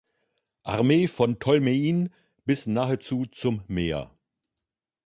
Armee 0.63 1.07
von 1.07 1.37
Tolmein 1.37 2.09
bis 2.43 2.65
nahezu 2.65 3.27
zum 3.31 3.61
Meer. 3.67 4.09